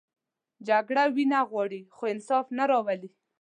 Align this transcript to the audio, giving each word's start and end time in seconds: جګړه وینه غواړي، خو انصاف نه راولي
جګړه 0.67 1.03
وینه 1.15 1.39
غواړي، 1.49 1.81
خو 1.95 2.03
انصاف 2.13 2.45
نه 2.57 2.63
راولي 2.71 3.09